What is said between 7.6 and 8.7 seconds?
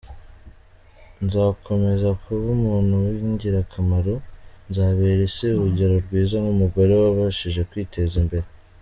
kwiteza imbere.